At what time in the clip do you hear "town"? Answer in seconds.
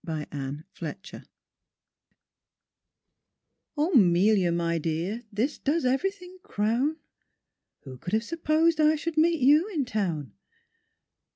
9.85-10.33